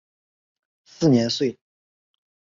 [0.83, 1.55] 四年卒。